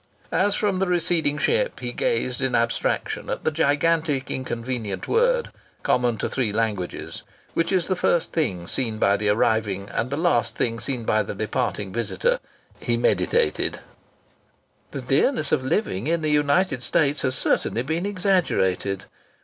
[0.31, 5.51] As from the receding ship he gazed in abstraction at the gigantic inconvenient word
[5.83, 7.21] common to three languages
[7.53, 11.21] which is the first thing seen by the arriving, and the last thing seen by
[11.21, 12.39] the departing, visitor,
[12.79, 13.79] he meditated:
[14.89, 19.05] "The dearness of living in the United States has certainly been exaggerated."